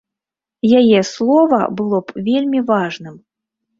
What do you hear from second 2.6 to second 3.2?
важным.